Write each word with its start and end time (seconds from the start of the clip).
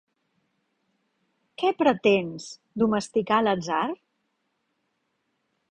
Què 1.63 1.71
pretens, 1.81 2.49
domesticar 2.85 3.41
l'atzar? 3.49 3.87